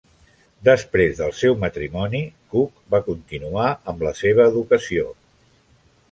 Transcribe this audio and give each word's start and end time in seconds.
Després 0.67 1.11
del 1.17 1.33
seu 1.39 1.57
matrimoni, 1.63 2.21
Cook 2.53 2.79
va 2.95 3.01
continuar 3.09 3.67
amb 3.93 4.01
la 4.07 4.13
seva 4.21 4.47
educació. 4.53 5.13